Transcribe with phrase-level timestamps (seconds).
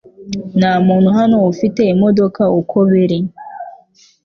[0.59, 3.19] Nta muntu hano ufite imodoka uko biri